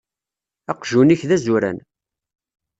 [0.71, 1.77] Aqjun-ik d azuran.